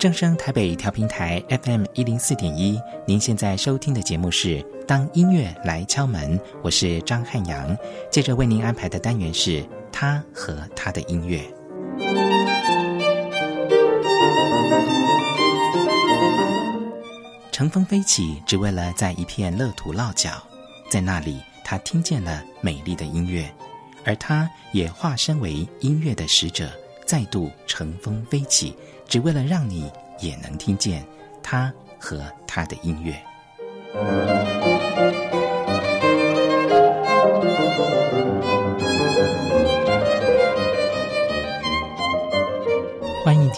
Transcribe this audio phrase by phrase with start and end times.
[0.00, 7.76] 正声台北调频台 FM 一零四点一，您现在收听的节目是《当音乐来敲门》，我是张汉阳。
[8.10, 11.42] 接着为您安排的单元是《他和他的音乐》。
[17.52, 20.42] 乘风飞起，只为了在一片乐土落脚，
[20.88, 23.54] 在那里，他听见了美丽的音乐，
[24.06, 26.70] 而他也化身为音乐的使者，
[27.04, 28.74] 再度乘风飞起。
[29.10, 29.90] 只为了让你
[30.20, 31.04] 也能听见
[31.42, 33.20] 他和他的音乐。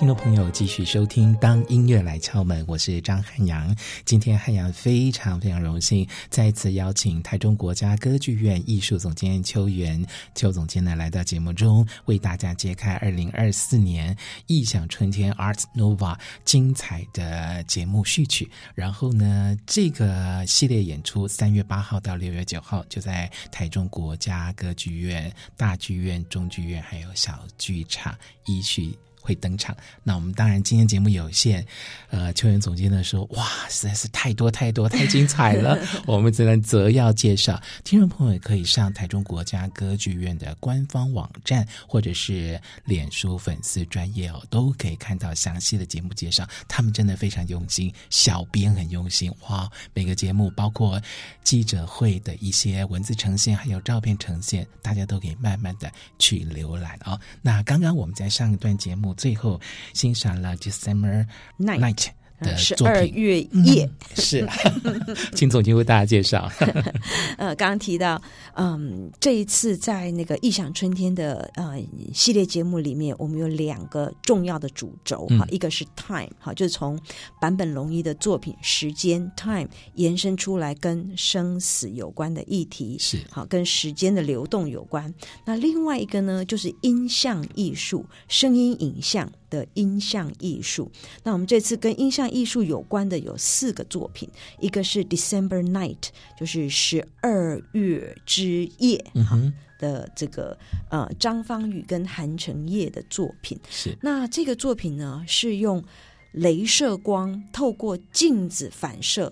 [0.02, 3.72] 听众朋友继续收听《当音乐来敲门》，我是张汉阳。
[4.04, 14.16] 今天汉阳非常非常荣幸，再次邀请台中国家歌剧院艺术总监邱元邱总监呢来到节目中，为大家揭开二零二四年
[14.48, 18.50] 异想春天 ”Art Nova 精彩的节目序曲。
[18.74, 28.12] 然后呢，这个系列演出三月八号到六月九号就在台中国家歌剧院大剧院、中剧院还有小剧场
[28.46, 28.98] 一序。
[29.22, 31.64] 会登场，那我们当然今天节目有限，
[32.10, 37.62] 呃，邱元总监呢说，哇，实在是太多太多太精彩了， 我们只能择要介绍。
[37.84, 46.44] 听众朋友也可以上台中国家歌剧院的官方网站或者是脸书粉丝专业哦，都可以看到详细的节目介绍。
[46.66, 51.00] 他们真的非常用心，小编很用心，哇，每个节目包括
[51.44, 57.18] 记者会的一些文字呈现，还有照片呈现，大家都可以慢慢的去浏览哦。
[57.40, 59.11] 那刚刚我们在上一段节目。
[59.14, 59.60] 最后
[59.92, 61.26] 欣赏了《December
[61.58, 61.96] Night》
[62.42, 64.48] 的作品，十二月夜、嗯、 是，
[65.34, 66.50] 请总监为大家介绍。
[67.38, 68.20] 呃，刚刚提到，
[68.54, 71.74] 嗯，这一次在那个异想春天的呃
[72.12, 76.98] 系列节目里面，我们有两个重要的主轴哈、嗯，一个是 Time 哈，就是从
[77.40, 85.12] 坂本龙一的作品时间 Time 延伸出来跟生死有关的议题，是好跟时间的流动有关。
[85.44, 89.30] 那另外一个呢，就是音像艺术，声音影像。
[89.52, 90.90] 的音像艺术，
[91.22, 94.26] 那我们这次跟音像艺术有关的有四个作品，
[94.60, 96.04] 一个是 December Night，
[96.40, 100.56] 就是十二月之夜，嗯的这个
[100.90, 103.60] 呃张芳宇跟韩承业的作品。
[103.68, 105.84] 是，那这个作品呢是用
[106.32, 109.30] 镭射光透过镜子反射，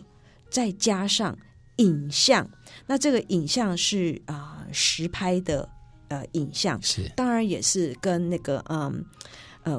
[0.50, 1.34] 再加上
[1.76, 2.46] 影像，
[2.86, 5.66] 那这个影像是啊、呃、实拍的
[6.08, 8.92] 呃影像，是，当然也是跟那个嗯。
[8.92, 9.02] 呃，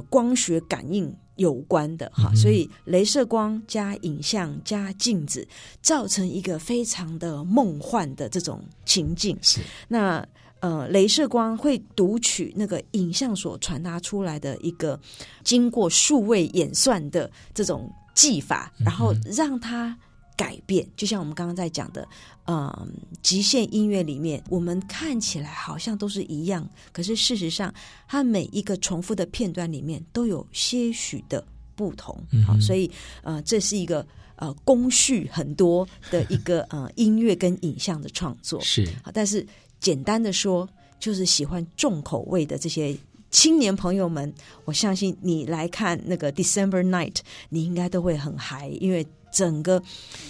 [0.10, 5.48] 光学感应有关的哈，所以镭射光加影像加镜子，
[5.82, 9.38] 造成一个非常的梦幻的这种情境。
[9.42, 10.26] 是那
[10.60, 15.00] 呃，镭射光会读取那个影像所传达出来的一个
[15.44, 19.98] 经过数位演算的这种技法，然后让它。
[20.42, 22.08] 改变，就像我们刚刚在讲的，
[22.48, 22.90] 嗯，
[23.22, 27.72] 极限音乐里面，我们看起来好像都是一样，可是事实上，
[28.08, 32.16] 它每一个重复的片段里面都有些许的不同。
[32.48, 32.90] 好、嗯，所以
[33.22, 34.04] 呃，这是一个
[34.36, 38.60] 呃工序很多的一个呃音乐跟影像的创作。
[38.62, 39.46] 是，但是
[39.80, 40.68] 简单的说，
[41.00, 42.98] 就是喜欢重口味的这些
[43.30, 44.34] 青年朋友们，
[44.66, 47.18] 我相信你来看那个 December Night，
[47.50, 49.06] 你应该都会很嗨，因为。
[49.32, 49.82] 整个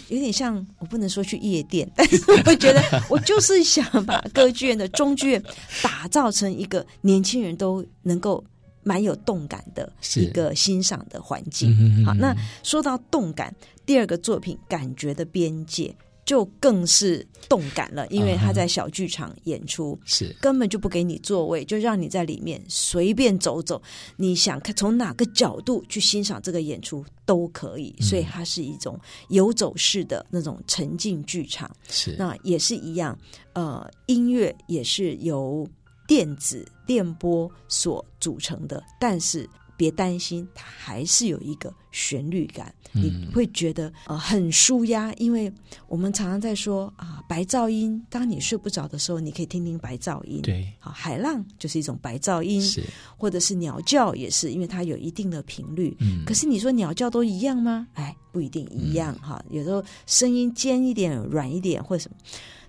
[0.09, 5.43] 有点像，我不能说去夜店， 但是我会觉得，我就是想把歌剧院的中剧院
[5.81, 8.43] 打造成一个年轻人都能够
[8.83, 12.05] 蛮有动感的一个欣赏的环境。
[12.05, 13.53] 好，那说到动感，
[13.85, 15.85] 第二个作品《感觉的边界》。
[16.25, 20.37] 就更是动感了，因为他在小剧场演出，是、uh-huh.
[20.39, 23.81] 根本就不给你座位，就让你在里面随便走走，
[24.15, 28.99] 你想看从哪个角度去欣赏这个演出都可以，所以它是一种
[29.29, 31.69] 游走式的那种沉浸剧场。
[31.89, 33.17] 是，那也是一样，
[33.53, 35.67] 呃，音乐也是由
[36.07, 39.49] 电子电波所组成的，但是。
[39.81, 45.11] 别担心，它还是有一个旋律感，嗯、你会觉得呃很舒压。
[45.15, 45.51] 因为
[45.87, 47.99] 我们常常在说啊，白噪音。
[48.07, 50.39] 当你睡不着的时候，你可以听听白噪音。
[50.43, 52.83] 对，好，海浪就是一种白噪音，是，
[53.17, 55.97] 或者是鸟叫也是，因为它有一定的频率。
[55.99, 57.87] 嗯，可是你说鸟叫都一样吗？
[57.95, 59.57] 哎，不一定一样哈、嗯。
[59.57, 62.17] 有时候声音尖一点、软一点，或什么。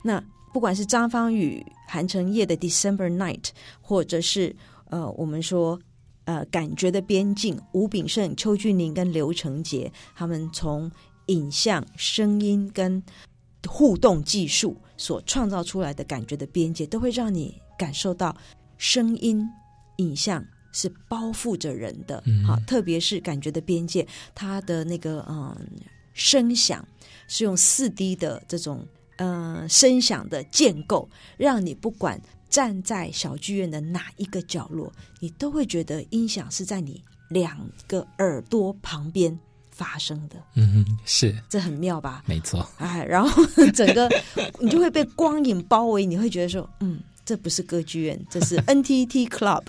[0.02, 0.18] 那
[0.50, 3.42] 不管是张芳予、韩承业的《December Night》，
[3.82, 4.56] 或者是
[4.88, 5.78] 呃，我们说。
[6.24, 10.90] 呃，感觉的边境，吴炳盛、邱俊麟跟刘成杰，他们从
[11.26, 13.02] 影像、声音跟
[13.68, 18.36] 互动技术所创造出来的感觉的边界，都会让你感受到
[18.78, 19.48] 声音、
[19.98, 22.16] 影像是包覆着人的，
[22.46, 25.56] 好、嗯，特别是感觉的边界，它的那个嗯
[26.12, 26.86] 声响
[27.28, 28.86] 是用四 D 的这种
[29.16, 32.20] 嗯声响的建构，让你不管
[32.52, 37.58] 站在小剧院的哪一个角落，你都会觉得音响是在你两
[37.88, 39.36] 个耳朵旁边
[39.70, 40.36] 发生的。
[40.54, 42.22] 嗯哼，是，这很妙吧？
[42.26, 42.64] 没错。
[42.76, 43.42] 哎，然后
[43.74, 44.08] 整个
[44.60, 47.00] 你就会被光影包围，你会觉得说，嗯。
[47.24, 49.62] 这不是歌剧院，这是 NTT Club。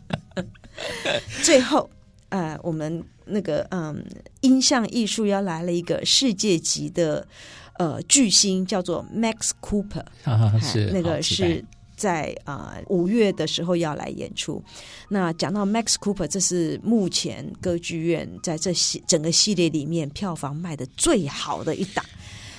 [1.44, 1.88] 最后，
[2.30, 4.02] 呃，我们那个嗯，
[4.40, 7.26] 音像艺术要来了一个世界级的
[7.78, 10.04] 呃巨星，叫做 Max Cooper。
[10.24, 11.64] 啊，是那个是
[11.96, 14.62] 在啊五、呃、月的时候要来演出。
[15.08, 22.04] 那讲到 Max Cooper，这是目前歌剧院在这系整个系列里面票房卖的最好的一档，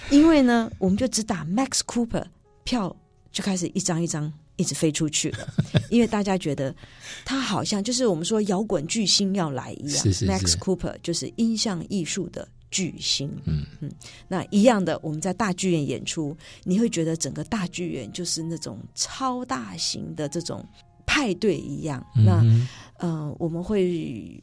[0.10, 2.26] 因为呢，我们就只打 Max Cooper
[2.64, 2.96] 票。
[3.30, 5.48] 就开始一张一张一直飞出去了，
[5.90, 6.76] 因为大家觉得
[7.24, 10.04] 他好像就是我们说摇滚巨星要来一样。
[10.04, 13.32] 是是是 Max Cooper 就是音像艺术的巨星。
[13.46, 13.92] 嗯嗯，
[14.28, 20.66] 那一样的，我们在大剧院演出，你会觉得整个大剧院就是那种超大型的这种
[21.06, 22.06] 派对一样。
[22.16, 22.68] 嗯、那嗯、
[22.98, 24.42] 呃，我们会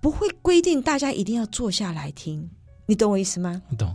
[0.00, 2.50] 不会规定大家一定要坐下来听？
[2.86, 3.62] 你懂我意思吗？
[3.70, 3.94] 我懂，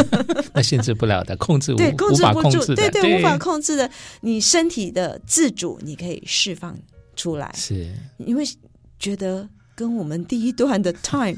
[0.52, 3.90] 那限制不了的， 控制无对，控制不住，对，对，无法控制的。
[4.20, 6.78] 你身体的自主，你可以释放
[7.16, 8.42] 出来，是，你会
[8.98, 11.36] 觉得跟我们第一段的 time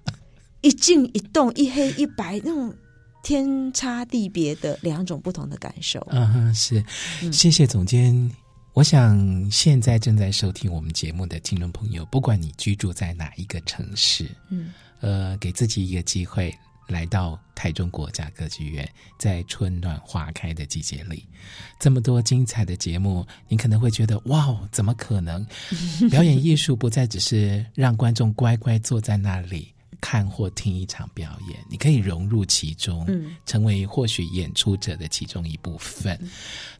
[0.62, 2.74] 一静一动，一黑一白那种
[3.22, 6.04] 天差地别的两种不同的感受。
[6.10, 6.82] 嗯哼，是，
[7.30, 8.30] 谢谢总监。
[8.72, 14.72] 我想现在正在收听我们节目的听众朋友，不管你居住在哪一个城市，嗯。
[15.00, 16.54] 呃，给自己一个机会，
[16.86, 18.88] 来到台中国家歌剧院，
[19.18, 21.26] 在春暖花开的季节里，
[21.78, 25.46] 这么多精彩的节目，你可能会觉得哇哦，怎么可能？
[26.10, 29.72] 表演艺术不再只是让观众乖乖坐在那里。
[30.00, 36.18] 看或听一场表演，你可以融入其中，嗯，成为或许演出者的其中一部分。
[36.20, 36.30] 嗯、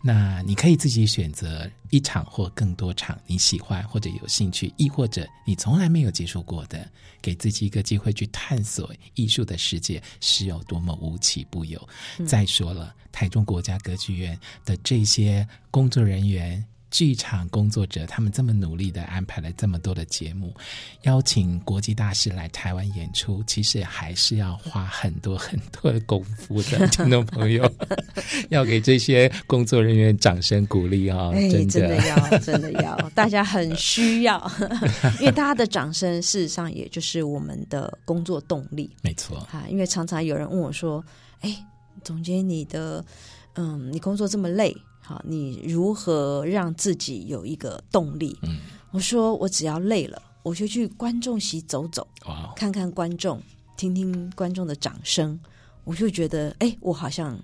[0.03, 6.91] 那你可以自己选择一场或更多场你喜欢或者有兴趣，亦或者你从来没有接触过的，
[7.21, 11.89] 给自己一个机会去探索艺术的世界是有多么无奇不有。
[12.19, 16.65] 嗯、再说了，台中国家歌剧院的这些工作人员。
[16.91, 20.53] 剧场工作者，他们这么努力的安排了这么多的节目，
[21.03, 26.87] 邀请国际大师来台湾演出，其实还是要花很多很多的功夫的。
[26.89, 27.71] 听众朋友，
[28.51, 31.33] 要给这些工作人员掌声鼓励啊、哦！
[31.35, 34.51] 哎，真的，要，真的要，大家很需要，
[35.21, 38.91] 因为大家的掌声，事实上也就是我们的工作动力。
[39.03, 41.05] 没错，哈，因为常常有人问我说
[41.41, 41.57] ：“哎，
[42.03, 43.05] 总监，你的，
[43.55, 44.77] 嗯，你工作这么累。”
[45.11, 48.39] 好，你如何让自己有一个动力？
[48.43, 48.61] 嗯，
[48.93, 53.43] 我说我只要累了，我就去观众席走走，哇，看看观众，
[53.77, 55.37] 听听观众的掌声，
[55.83, 57.37] 我就觉得，哎，我好像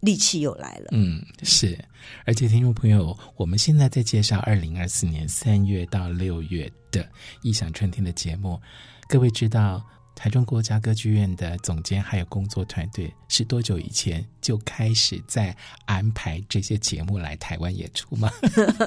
[0.00, 0.88] 力气又来了。
[0.90, 1.78] 嗯，是，
[2.26, 7.08] 而且听众朋友，我们现在在介绍二零二四年三月到六月的
[7.42, 8.60] 异想春天的节目，
[9.08, 9.80] 各位知道。
[10.14, 18.30] 台中国家歌剧院的总监还有工作团队是多久以前就开始在安排这些节目来台湾演出吗？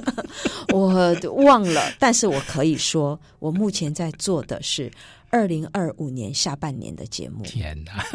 [0.72, 1.14] 我
[1.44, 4.90] 忘了，但是我可以说，我目前在做的是
[5.30, 7.44] 二零二五年下半年的节目。
[7.44, 8.04] 天哪！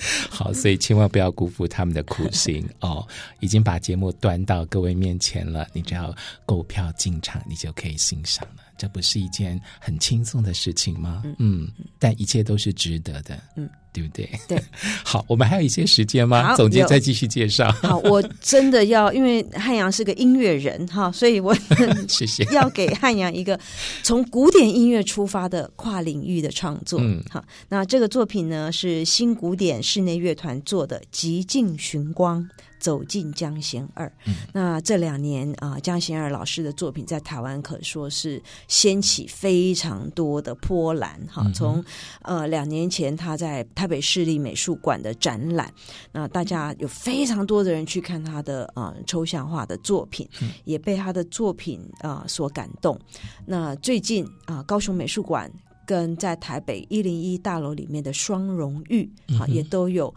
[0.30, 3.06] 好，所以千万不要辜负他们的苦心 哦！
[3.40, 6.14] 已经把节目端到各位面前了，你只要
[6.46, 8.62] 购票进场，你就可以欣赏了。
[8.76, 11.22] 这不是一件很轻松的事情吗？
[11.24, 11.68] 嗯，嗯，
[11.98, 13.40] 但一切都是值得的。
[13.56, 13.68] 嗯。
[13.92, 14.28] 对不对？
[14.48, 14.62] 对，
[15.04, 16.54] 好，我们还有一些时间吗？
[16.56, 17.70] 总监再继续介绍。
[17.72, 21.54] 好，我真的要，因为汉阳是个音乐人哈， 所以我
[22.08, 23.58] 谢谢要给汉阳一个
[24.02, 26.98] 从古典音乐出发的跨领域的创作。
[27.02, 32.40] 嗯，好，那这个作品呢是新古典室内乐团做的《极尽寻光》。
[32.82, 41.48] 走进江贤二，嗯、那这两年啊，江贤二老师的作品在台湾可说是掀起非常多的波澜哈。
[41.54, 41.82] 从、
[42.22, 45.72] 呃两年前他在台北市立美术馆的展览，
[46.10, 52.98] 那大家有非常多的人去看他的啊、呃、抽象画的作品，嗯、也被他的作品啊、呃、所感动。
[53.46, 55.48] 那最近啊、呃，高雄美术馆。
[55.86, 60.14] 跟在台北一零一大楼里面的双荣誉，啊，也都有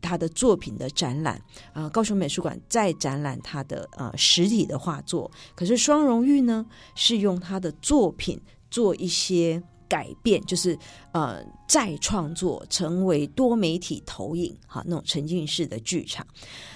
[0.00, 1.40] 他的作品的展览。
[1.72, 8.40] 啊，高雄美术馆在展览他的呃实体的画作，可是双荣誉呢，是用他的作品
[8.70, 10.76] 做一些改变，就是
[11.12, 16.26] 呃再创作成为多媒体投影，哈，那种沉浸式的剧场。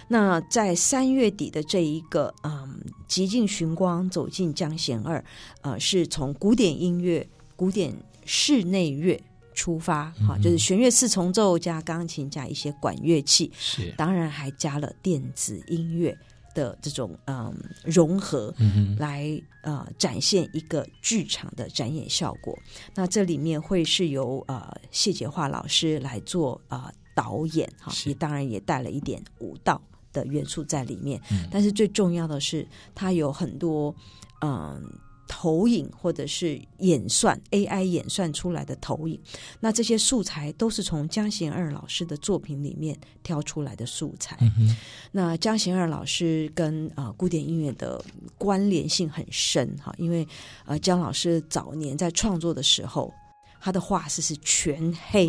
[0.08, 5.22] 那在三月底的这一个嗯，极尽寻光走进江贤二，
[5.62, 7.94] 呃，是从古典音乐、古典
[8.28, 9.20] 室内乐
[9.54, 16.16] 出发，哈、嗯，就是弦乐四重奏加钢琴加一些管乐器，是，当然还加了电子音乐。
[16.54, 17.54] 的这种嗯
[17.84, 18.52] 融合，
[18.98, 22.58] 来呃展现一个剧场的展演效果。
[22.96, 29.80] 那这里面会是由呃谢洁华老师来做呃导演哈，也当然也带了一点舞蹈
[30.12, 31.20] 的元素在里面。
[31.30, 33.94] 嗯、但是最重要的是，它有很多
[34.40, 34.50] 嗯。
[34.50, 34.80] 呃
[35.28, 39.20] 投影或者是演算 AI 演算出来的投影，
[39.60, 44.36] 那这些素材都是从江贤二老师的作品里面挑出来的素材。
[44.40, 44.74] 嗯、
[45.12, 48.02] 那江贤二老师跟啊、呃、古典音乐的
[48.38, 50.26] 关联性很深哈，因为
[50.64, 53.12] 呃江老师早年在创作的时候，
[53.60, 55.26] 他的画室是全黑，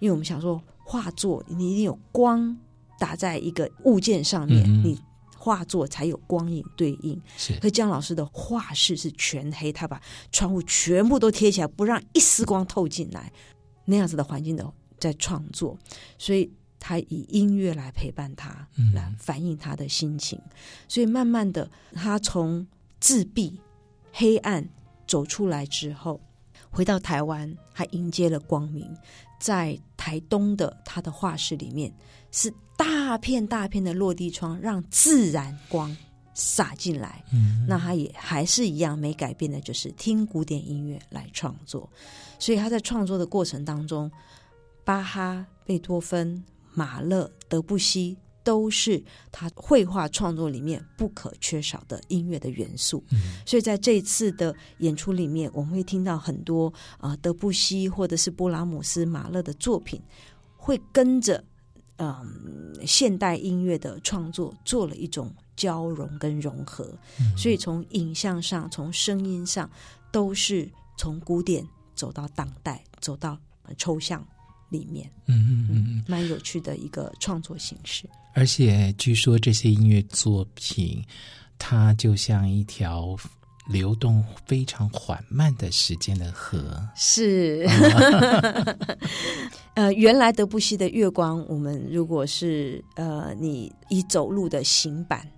[0.00, 2.56] 因为我们想说画作你一定有光
[2.98, 4.98] 打在一个物件上面，嗯、你。
[5.46, 7.56] 画作才有光影对应，是。
[7.60, 13.32] 可姜老师的画室是全黑，他把窗户全部都贴起来，不让一丝光透进来，
[13.84, 15.78] 那样子的环境的在创作，
[16.18, 16.50] 所以
[16.80, 20.36] 他以音乐来陪伴他，来反映他的心情。
[20.36, 20.50] 嗯、
[20.88, 22.66] 所以慢慢的，他从
[22.98, 23.60] 自闭、
[24.12, 24.68] 黑暗
[25.06, 26.20] 走出来之后，
[26.72, 28.84] 回到台湾，他迎接了光明。
[29.38, 31.94] 在台东的他的画室里面
[32.32, 32.52] 是。
[32.76, 35.96] 大片大片的落地窗，让自然光
[36.34, 37.24] 洒进来。
[37.32, 41.88] 嗯，那他也还是一样没改变的，就是听古典音乐来创作。
[42.38, 44.10] 所以他在创作的过程当中，
[44.84, 48.14] 巴哈、贝多芬、马勒、德布西
[48.44, 49.02] 都是
[49.32, 53.02] 他绘画创作里面不可缺少的音乐的元素。
[53.10, 59.98] 嗯，所以在这次的演出里面，我们会听到很多啊、呃，德布西或者是布拉姆斯、马勒的作品，
[60.58, 61.42] 会跟着。
[61.98, 69.70] 嗯，现代音乐的创作做了一种交融跟融合，嗯、所以从影像上、从声音上，
[70.10, 73.38] 都是从古典走到当代，走到
[73.78, 74.26] 抽象
[74.68, 75.10] 里面。
[75.26, 78.08] 嗯嗯嗯，蛮有趣的一个创作形式。
[78.34, 81.02] 而且据说这些音乐作品，
[81.58, 83.16] 它就像一条。
[83.68, 86.80] 流动非常缓慢的时间的河。
[86.94, 87.66] 是，
[89.74, 95.28] 呃，原来德布西的月光，我们如果是呃，你以走路的行板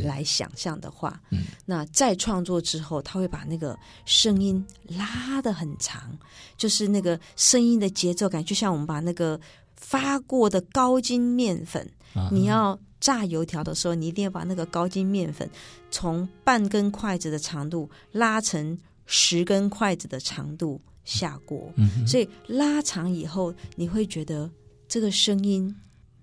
[0.00, 6.16] 来想象的话，嗯，那再创作之后，他会把那个声音拉得很长，
[6.56, 9.38] 就是那个声音的节奏感，就像我们把那个
[9.76, 12.78] 发过的高筋面粉，啊、你要。
[13.00, 15.48] 炸油条的时候，你一定要把那个高筋面粉
[15.90, 24.50] 从半根筷子的长度拉成十根筷子的长度下锅，嗯，所以拉长以后，你会觉得
[24.88, 25.74] 这个声音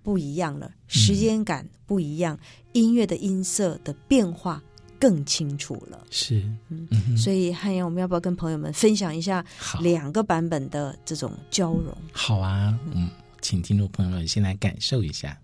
[0.02, 2.40] 不一样了，时间感不一样，嗯，
[2.72, 4.62] 音乐的音色的变化
[4.98, 6.04] 更清楚了。
[6.10, 9.42] 是，嗯，嗯，所以汉阳，我们要不要跟朋友们分享一下
[9.80, 11.96] 两个版本的这种交融？
[12.12, 13.08] 好啊，嗯，
[13.40, 15.38] 请听众朋友们先来感受一下。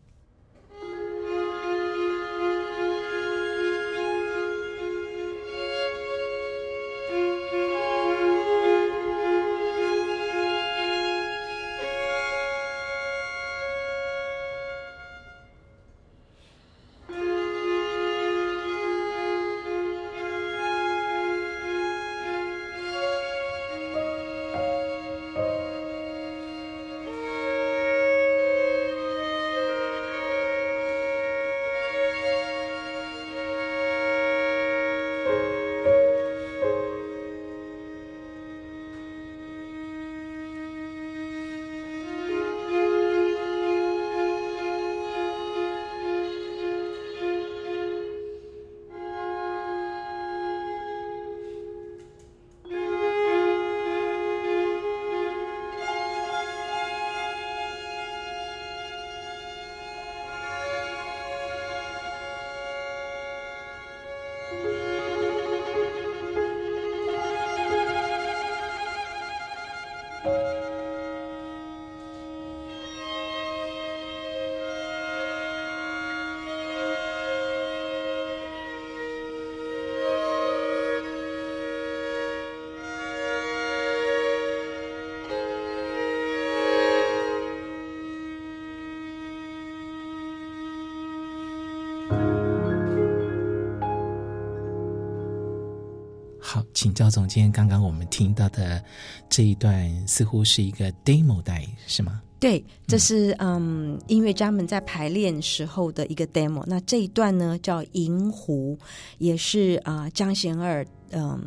[96.80, 98.82] 请教总监，刚刚我们听到的
[99.28, 102.22] 这一段似乎是一个 demo 带，是吗？
[102.38, 106.64] 对，这是嗯，嗯音乐家们在排练时候的一个 demo。
[106.66, 108.78] 那这一段呢叫《银湖》，
[109.18, 111.38] 也是啊江贤二嗯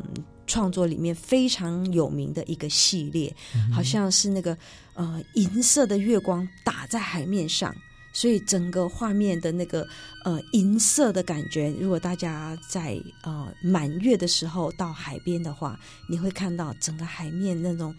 [0.46, 4.56] 创作里面非常有名的一个系列，嗯、好像是那个
[4.92, 7.74] 呃银色的月光打在海面上。
[8.14, 9.86] 所以整个画面的那个
[10.24, 15.78] 呃银色的感觉，如果大家在呃满月的时候到海边的话，
[16.08, 17.92] 你会看到整个海面那种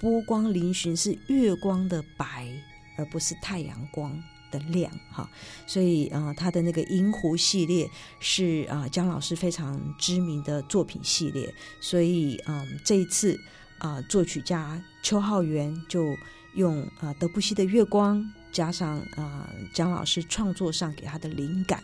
[0.00, 2.48] 波光粼粼，是月光的白，
[2.96, 4.10] 而不是太阳光
[4.50, 5.28] 的亮哈。
[5.66, 7.86] 所以啊、呃，他的那个银湖系列
[8.18, 11.54] 是啊、呃、江老师非常知名的作品系列。
[11.82, 13.38] 所以嗯、这一次
[13.78, 16.16] 啊、作曲家邱浩源就
[16.54, 18.24] 用啊、呃、德布西的月光。
[18.52, 21.82] 加上啊、呃，江老师创作上给他的灵感，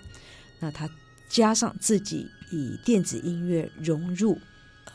[0.61, 0.89] 那他
[1.29, 4.39] 加上自己以电子音乐融入、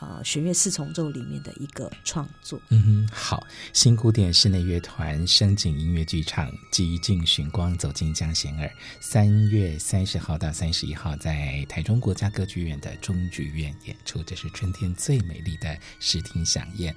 [0.00, 2.60] 呃、弦乐四重奏里面的一个创作。
[2.70, 8.66] 嗯哼，好，新古典室内乐团声景音乐剧场《极尽寻光走进江贤二》，
[9.00, 16.94] 三月三十号到三十一号在台中国家歌剧院的中剧院演出，这是春天最美丽的视听饗宴。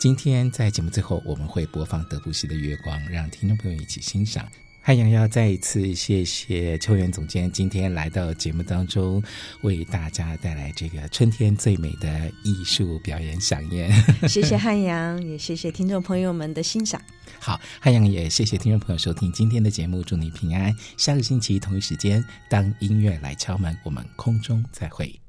[0.00, 4.48] 今天在节目最后，我们会播放德布西的《月光》，让听众朋友一起欣赏。
[4.84, 9.22] 汉阳要再一次谢谢邱元总监今天来到节目当中，
[9.60, 13.92] 为大家带来这个春天最美的艺术表演饗宴。
[14.28, 17.00] 谢谢汉阳，也谢谢听众朋友们的欣赏。
[17.38, 20.74] 好，汉阳也谢谢听众朋友收听今天的节目，祝你平安。
[20.96, 25.21] 下个星期同一时间，当音乐来敲门，我们空中再会。